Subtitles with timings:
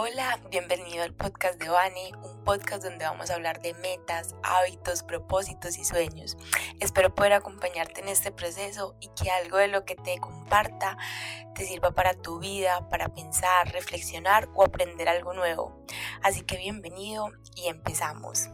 [0.00, 5.02] Hola, bienvenido al podcast de Vani, un podcast donde vamos a hablar de metas, hábitos,
[5.02, 6.36] propósitos y sueños.
[6.78, 10.96] Espero poder acompañarte en este proceso y que algo de lo que te comparta
[11.56, 15.84] te sirva para tu vida, para pensar, reflexionar o aprender algo nuevo.
[16.22, 18.50] Así que bienvenido y empezamos.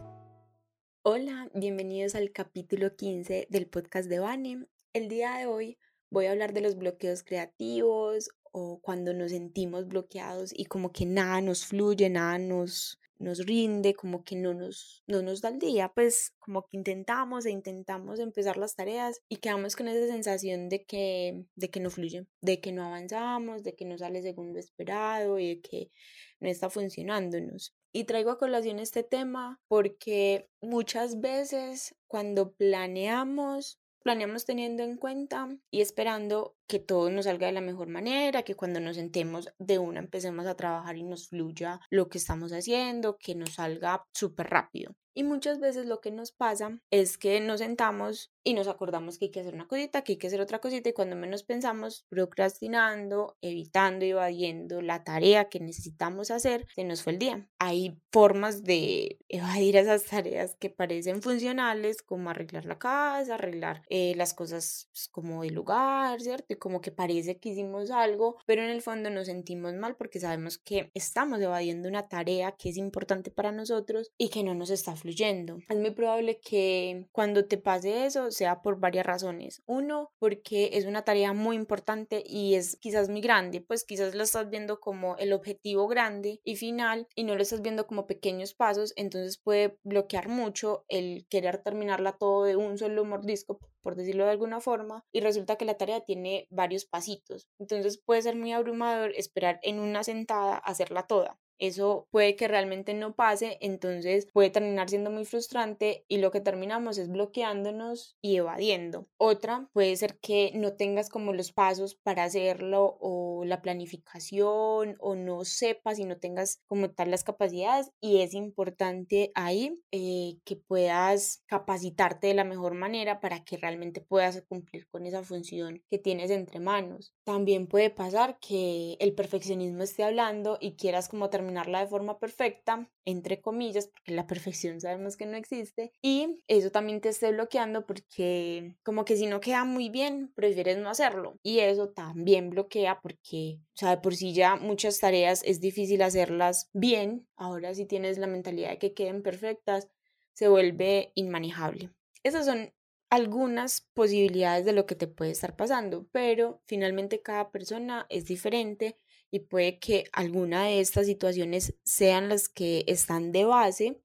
[1.02, 4.64] Hola, bienvenidos al capítulo 15 del podcast de Vani.
[4.95, 5.76] El día de hoy
[6.14, 11.06] voy a hablar de los bloqueos creativos o cuando nos sentimos bloqueados y como que
[11.06, 15.58] nada nos fluye, nada nos, nos rinde, como que no nos, no nos da el
[15.58, 20.68] día, pues como que intentamos e intentamos empezar las tareas y quedamos con esa sensación
[20.68, 24.53] de que, de que no fluye, de que no avanzamos, de que no sale según
[24.53, 25.90] lo esperado y de que
[26.39, 27.75] no está funcionándonos.
[27.90, 35.48] Y traigo a colación este tema porque muchas veces cuando planeamos planeamos teniendo en cuenta
[35.70, 39.78] y esperando que todo nos salga de la mejor manera, que cuando nos sentemos de
[39.78, 44.48] una empecemos a trabajar y nos fluya lo que estamos haciendo, que nos salga súper
[44.48, 44.95] rápido.
[45.17, 49.27] Y muchas veces lo que nos pasa es que nos sentamos y nos acordamos que
[49.27, 52.05] hay que hacer una cosita, que hay que hacer otra cosita y cuando menos pensamos
[52.09, 57.49] procrastinando, evitando y evadiendo la tarea que necesitamos hacer, se nos fue el día.
[57.61, 64.15] Hay formas de evadir esas tareas que parecen funcionales como arreglar la casa, arreglar eh,
[64.17, 66.53] las cosas pues, como el lugar, ¿cierto?
[66.58, 70.58] Como que parece que hicimos algo, pero en el fondo nos sentimos mal porque sabemos
[70.58, 74.97] que estamos evadiendo una tarea que es importante para nosotros y que no nos está
[74.97, 75.58] fluyendo.
[75.69, 79.62] Es muy probable que cuando te pase eso sea por varias razones.
[79.66, 84.22] Uno, porque es una tarea muy importante y es quizás muy grande, pues quizás lo
[84.22, 88.55] estás viendo como el objetivo grande y final y no lo estás viendo como pequeños
[88.55, 94.25] pasos, entonces puede bloquear mucho el querer terminarla todo de un solo mordisco por decirlo
[94.25, 97.47] de alguna forma, y resulta que la tarea tiene varios pasitos.
[97.61, 101.39] Entonces puede ser muy abrumador esperar en una sentada hacerla toda.
[101.67, 106.43] Eso puede que realmente no pase, entonces puede terminar siendo muy frustrante y lo que
[106.43, 109.09] terminamos es bloqueándonos y evadiendo.
[109.16, 115.15] Otra puede ser que no tengas como los pasos para hacerlo o la planificación o
[115.15, 120.56] no sepas y no tengas como tal las capacidades y es importante ahí eh, que
[120.56, 125.99] puedas capacitarte de la mejor manera para que realmente puedas cumplir con esa función que
[125.99, 127.15] tienes entre manos.
[127.25, 132.19] También puede pasar que el perfeccionismo esté hablando y quieras como terminar terminarla de forma
[132.19, 137.31] perfecta, entre comillas, porque la perfección sabemos que no existe, y eso también te esté
[137.31, 142.50] bloqueando porque como que si no queda muy bien, prefieres no hacerlo, y eso también
[142.50, 147.75] bloquea porque, o sea, de por sí ya muchas tareas es difícil hacerlas bien, ahora
[147.75, 149.88] si tienes la mentalidad de que queden perfectas,
[150.32, 151.91] se vuelve inmanejable.
[152.25, 152.72] Esas son
[153.10, 158.97] algunas posibilidades de lo que te puede estar pasando, pero finalmente cada persona es diferente
[159.31, 164.01] y puede que alguna de estas situaciones sean las que están de base,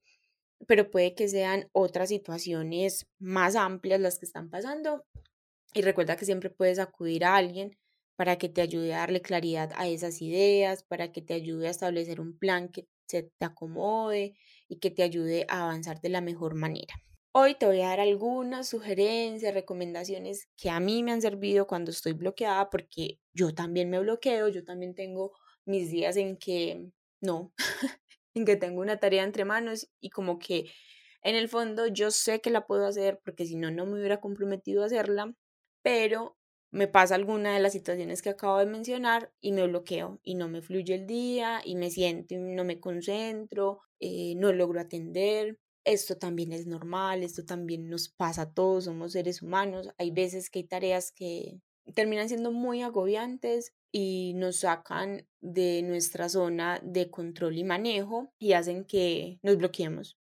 [0.68, 5.06] pero puede que sean otras situaciones más amplias las que están pasando.
[5.74, 7.78] Y recuerda que siempre puedes acudir a alguien
[8.16, 11.72] para que te ayude a darle claridad a esas ideas, para que te ayude a
[11.72, 14.36] establecer un plan que se te acomode
[14.68, 16.96] y que te ayude a avanzar de la mejor manera.
[17.32, 21.92] Hoy te voy a dar algunas sugerencias, recomendaciones que a mí me han servido cuando
[21.92, 25.34] estoy bloqueada, porque yo también me bloqueo, yo también tengo
[25.66, 26.90] mis días en que
[27.22, 27.54] no,
[28.34, 30.72] en que tengo una tarea entre manos y como que
[31.22, 34.20] en el fondo yo sé que la puedo hacer porque si no, no me hubiera
[34.22, 35.36] comprometido a hacerla,
[35.84, 36.38] pero
[36.72, 40.48] me pasa alguna de las situaciones que acabo de mencionar y me bloqueo y no
[40.50, 45.60] me fluye el día y me siento y no me concentro, eh, no logro atender
[45.84, 49.90] esto también es normal, esto también nos pasa a todos, somos seres humanos.
[49.98, 51.60] Hay veces que hay tareas que
[51.94, 58.54] terminan siendo muy agobiantes y nos sacan de nuestra zona de control y manejo y
[58.54, 60.18] hacen que nos bloqueemos.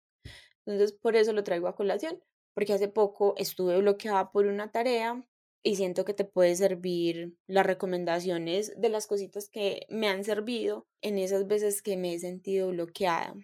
[0.66, 2.22] Entonces, por eso lo traigo a colación,
[2.54, 5.26] porque hace poco estuve bloqueada por una tarea
[5.62, 10.86] y siento que te puede servir las recomendaciones de las cositas que me han servido
[11.00, 13.34] en esas veces que me he sentido bloqueada.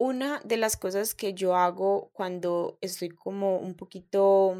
[0.00, 4.56] Una de las cosas que yo hago cuando estoy como un poquito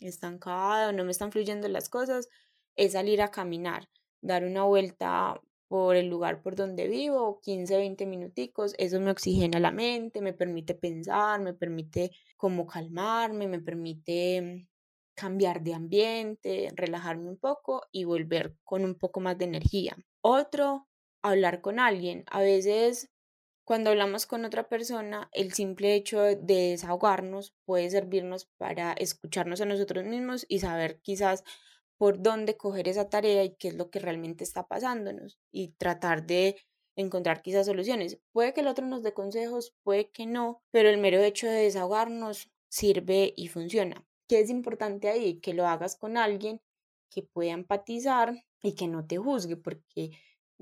[0.00, 2.28] estancada o no me están fluyendo las cosas
[2.76, 3.88] es salir a caminar,
[4.20, 9.60] dar una vuelta por el lugar por donde vivo, 15, 20 minuticos, eso me oxigena
[9.60, 14.68] la mente, me permite pensar, me permite como calmarme, me permite
[15.14, 19.96] cambiar de ambiente, relajarme un poco y volver con un poco más de energía.
[20.20, 20.86] Otro,
[21.22, 22.24] hablar con alguien.
[22.30, 23.11] A veces
[23.64, 29.66] cuando hablamos con otra persona, el simple hecho de desahogarnos puede servirnos para escucharnos a
[29.66, 31.44] nosotros mismos y saber quizás
[31.96, 36.26] por dónde coger esa tarea y qué es lo que realmente está pasándonos y tratar
[36.26, 36.56] de
[36.96, 38.18] encontrar quizás soluciones.
[38.32, 41.62] Puede que el otro nos dé consejos, puede que no, pero el mero hecho de
[41.62, 44.04] desahogarnos sirve y funciona.
[44.28, 45.40] ¿Qué es importante ahí?
[45.40, 46.60] Que lo hagas con alguien
[47.10, 50.10] que pueda empatizar y que no te juzgue, porque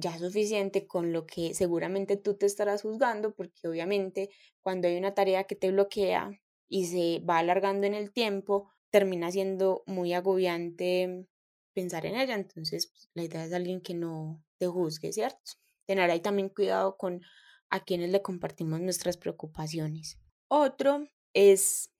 [0.00, 4.30] ya es suficiente con lo que seguramente tú te estarás juzgando, porque obviamente
[4.60, 6.30] cuando hay una tarea que te bloquea
[6.68, 11.26] y se va alargando en el tiempo, termina siendo muy agobiante
[11.72, 12.34] pensar en ella.
[12.34, 15.52] Entonces, pues, la idea es alguien que no te juzgue, ¿cierto?
[15.86, 17.22] Tener ahí también cuidado con
[17.70, 20.18] a quienes le compartimos nuestras preocupaciones.
[20.48, 21.92] Otro es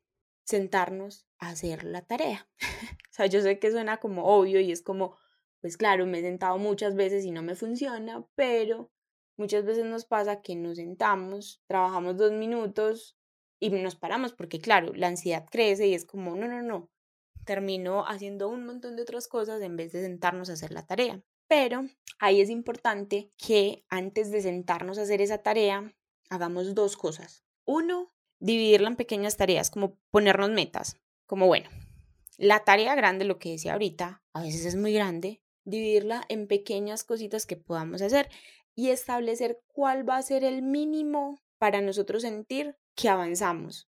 [0.45, 2.49] sentarnos a hacer la tarea.
[3.11, 5.17] o sea, yo sé que suena como obvio y es como,
[5.61, 8.91] pues claro, me he sentado muchas veces y no me funciona, pero
[9.37, 13.17] muchas veces nos pasa que nos sentamos, trabajamos dos minutos
[13.59, 16.91] y nos paramos porque claro, la ansiedad crece y es como, no, no, no,
[17.45, 21.23] termino haciendo un montón de otras cosas en vez de sentarnos a hacer la tarea.
[21.49, 21.85] Pero
[22.21, 25.93] ahí es importante que antes de sentarnos a hacer esa tarea,
[26.29, 27.45] hagamos dos cosas.
[27.65, 30.97] Uno, dividirla en pequeñas tareas, como ponernos metas,
[31.27, 31.69] como bueno,
[32.39, 37.05] la tarea grande, lo que decía ahorita, a veces es muy grande, dividirla en pequeñas
[37.05, 38.29] cositas que podamos hacer
[38.75, 43.89] y establecer cuál va a ser el mínimo para nosotros sentir que avanzamos.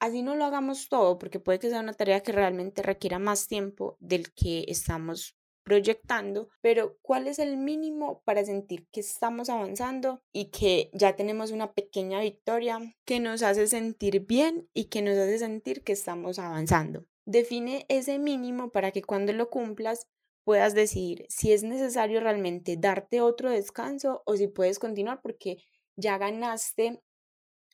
[0.00, 3.46] Así no lo hagamos todo, porque puede que sea una tarea que realmente requiera más
[3.46, 10.20] tiempo del que estamos proyectando, pero ¿cuál es el mínimo para sentir que estamos avanzando
[10.32, 15.16] y que ya tenemos una pequeña victoria que nos hace sentir bien y que nos
[15.16, 17.06] hace sentir que estamos avanzando?
[17.24, 20.08] Define ese mínimo para que cuando lo cumplas
[20.44, 25.58] puedas decidir si es necesario realmente darte otro descanso o si puedes continuar porque
[25.96, 27.02] ya ganaste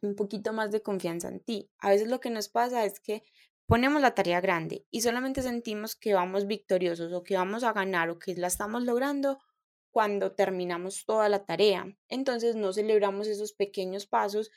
[0.02, 1.70] un poquito más de confianza en ti.
[1.78, 3.22] A veces lo que nos pasa es que
[3.66, 8.10] ponemos la tarea grande y solamente sentimos que vamos victoriosos o que vamos a ganar
[8.10, 9.38] o que la estamos logrando
[9.90, 11.86] cuando terminamos toda la tarea.
[12.08, 14.50] Entonces no celebramos esos pequeños pasos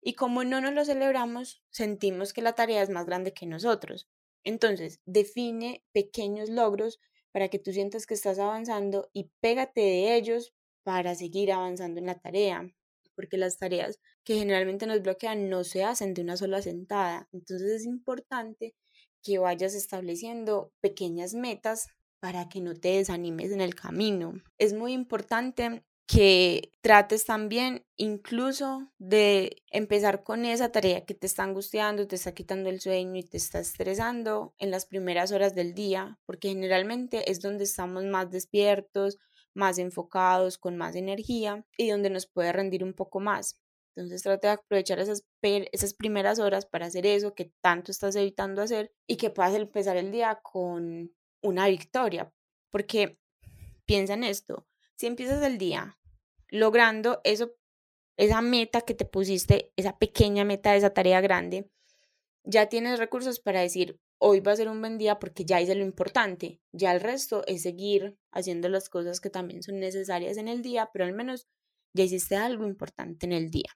[0.00, 4.08] y como no nos lo celebramos, sentimos que la tarea es más grande que nosotros.
[4.44, 7.00] Entonces, define pequeños logros
[7.32, 12.06] para que tú sientas que estás avanzando y pégate de ellos para seguir avanzando en
[12.06, 12.72] la tarea,
[13.14, 17.28] porque las tareas que generalmente nos bloquean no se hacen de una sola sentada.
[17.32, 18.74] Entonces es importante
[19.22, 21.88] que vayas estableciendo pequeñas metas
[22.20, 24.34] para que no te desanimes en el camino.
[24.58, 31.42] Es muy importante que trates también incluso de empezar con esa tarea que te está
[31.42, 35.74] angustiando, te está quitando el sueño y te está estresando en las primeras horas del
[35.74, 39.18] día, porque generalmente es donde estamos más despiertos,
[39.54, 43.60] más enfocados, con más energía y donde nos puede rendir un poco más.
[43.94, 48.62] Entonces trata de aprovechar esas, esas primeras horas para hacer eso que tanto estás evitando
[48.62, 51.12] hacer y que puedas empezar el día con
[51.42, 52.32] una victoria.
[52.70, 53.18] Porque
[53.84, 54.66] piensa en esto,
[54.98, 55.96] si empiezas el día
[56.48, 57.54] logrando eso,
[58.16, 61.70] esa meta que te pusiste, esa pequeña meta, esa tarea grande,
[62.42, 65.76] ya tienes recursos para decir, hoy va a ser un buen día porque ya hice
[65.76, 70.48] lo importante, ya el resto es seguir haciendo las cosas que también son necesarias en
[70.48, 71.46] el día, pero al menos
[71.94, 73.70] ya hiciste algo importante en el día.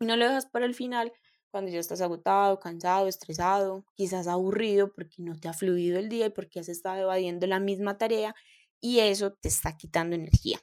[0.00, 1.12] Y no lo dejas para el final
[1.50, 6.26] cuando ya estás agotado, cansado, estresado, quizás aburrido porque no te ha fluido el día
[6.26, 8.34] y porque has estado evadiendo la misma tarea
[8.80, 10.58] y eso te está quitando energía.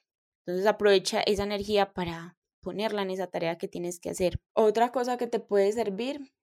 [0.46, 4.40] Entonces aprovecha esa energía para ponerla en esa tarea que tienes que hacer.
[4.54, 6.34] Otra cosa que te puede servir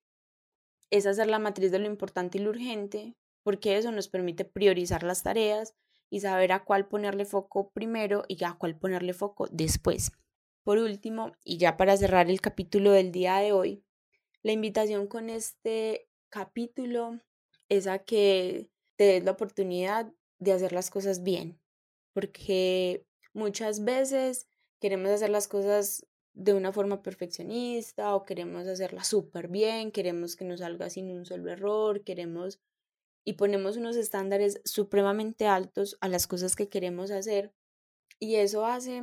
[0.90, 5.02] es hacer la matriz de lo importante y lo urgente, porque eso nos permite priorizar
[5.02, 5.74] las tareas
[6.10, 10.12] y saber a cuál ponerle foco primero y a cuál ponerle foco después.
[10.62, 13.84] Por último, y ya para cerrar el capítulo del día de hoy,
[14.42, 17.20] la invitación con este capítulo
[17.68, 21.60] es a que te des la oportunidad de hacer las cosas bien,
[22.14, 23.04] porque
[23.34, 24.46] Muchas veces
[24.80, 30.44] queremos hacer las cosas de una forma perfeccionista o queremos hacerlas súper bien, queremos que
[30.44, 32.60] nos salga sin un solo error, queremos
[33.24, 37.52] y ponemos unos estándares supremamente altos a las cosas que queremos hacer
[38.20, 39.02] y eso hace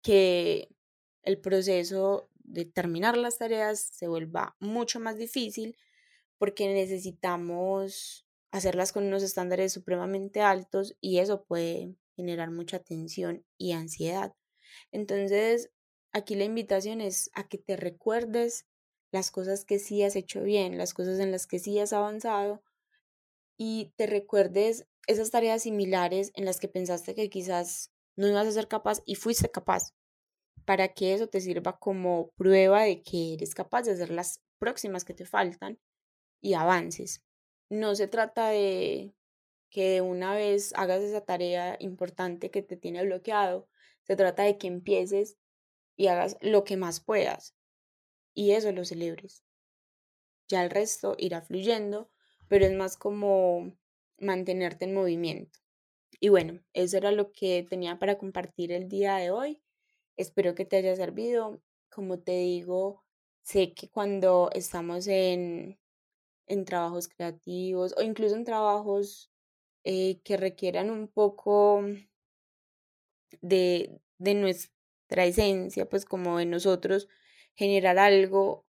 [0.00, 0.68] que
[1.22, 5.76] el proceso de terminar las tareas se vuelva mucho más difícil
[6.38, 13.72] porque necesitamos hacerlas con unos estándares supremamente altos y eso puede generar mucha tensión y
[13.72, 14.34] ansiedad.
[14.92, 15.70] Entonces,
[16.12, 18.66] aquí la invitación es a que te recuerdes
[19.12, 22.62] las cosas que sí has hecho bien, las cosas en las que sí has avanzado
[23.56, 28.52] y te recuerdes esas tareas similares en las que pensaste que quizás no ibas a
[28.52, 29.92] ser capaz y fuiste capaz,
[30.64, 35.04] para que eso te sirva como prueba de que eres capaz de hacer las próximas
[35.04, 35.78] que te faltan
[36.40, 37.22] y avances.
[37.70, 39.14] No se trata de
[39.74, 43.68] que de una vez hagas esa tarea importante que te tiene bloqueado.
[44.04, 45.36] Se trata de que empieces
[45.96, 47.56] y hagas lo que más puedas
[48.34, 49.42] y eso lo celebres.
[50.46, 52.08] Ya el resto irá fluyendo,
[52.46, 53.76] pero es más como
[54.16, 55.58] mantenerte en movimiento.
[56.20, 59.60] Y bueno, eso era lo que tenía para compartir el día de hoy.
[60.16, 61.60] Espero que te haya servido.
[61.90, 63.02] Como te digo,
[63.42, 65.80] sé que cuando estamos en,
[66.46, 69.33] en trabajos creativos o incluso en trabajos
[69.84, 71.84] eh, que requieran un poco
[73.40, 77.08] de, de nuestra esencia, pues como de nosotros
[77.54, 78.64] generar algo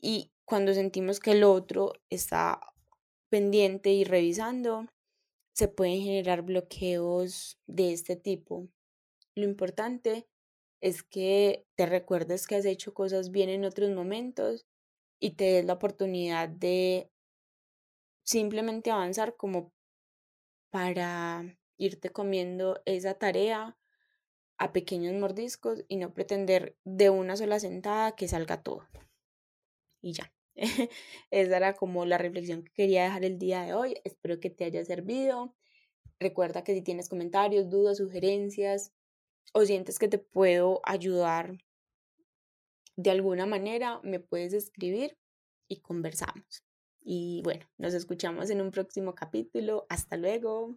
[0.00, 2.60] y cuando sentimos que el otro está
[3.28, 4.86] pendiente y revisando,
[5.54, 8.68] se pueden generar bloqueos de este tipo.
[9.36, 10.26] Lo importante
[10.80, 14.66] es que te recuerdes que has hecho cosas bien en otros momentos
[15.20, 17.10] y te des la oportunidad de
[18.24, 19.72] simplemente avanzar como
[20.70, 23.76] para irte comiendo esa tarea
[24.58, 28.86] a pequeños mordiscos y no pretender de una sola sentada que salga todo.
[30.02, 30.32] Y ya.
[31.30, 34.00] Esa era como la reflexión que quería dejar el día de hoy.
[34.04, 35.54] Espero que te haya servido.
[36.18, 38.92] Recuerda que si tienes comentarios, dudas, sugerencias
[39.54, 41.56] o sientes que te puedo ayudar
[42.96, 45.16] de alguna manera, me puedes escribir
[45.68, 46.64] y conversamos.
[47.02, 49.86] Y bueno, nos escuchamos en un próximo capítulo.
[49.88, 50.76] Hasta luego.